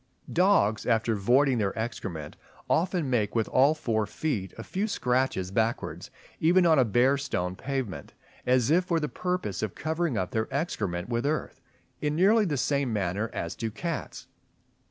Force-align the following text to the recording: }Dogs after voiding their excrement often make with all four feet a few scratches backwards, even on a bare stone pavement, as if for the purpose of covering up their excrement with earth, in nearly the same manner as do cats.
}Dogs 0.47 0.87
after 0.87 1.13
voiding 1.13 1.59
their 1.59 1.77
excrement 1.77 2.35
often 2.67 3.07
make 3.07 3.35
with 3.35 3.47
all 3.49 3.75
four 3.75 4.07
feet 4.07 4.51
a 4.57 4.63
few 4.63 4.87
scratches 4.87 5.51
backwards, 5.51 6.09
even 6.39 6.65
on 6.65 6.79
a 6.79 6.83
bare 6.85 7.19
stone 7.19 7.55
pavement, 7.55 8.15
as 8.43 8.71
if 8.71 8.85
for 8.85 8.99
the 8.99 9.07
purpose 9.07 9.61
of 9.61 9.75
covering 9.75 10.17
up 10.17 10.31
their 10.31 10.51
excrement 10.51 11.07
with 11.07 11.27
earth, 11.27 11.61
in 12.01 12.15
nearly 12.15 12.45
the 12.45 12.57
same 12.57 12.91
manner 12.91 13.29
as 13.31 13.53
do 13.53 13.69
cats. 13.69 14.25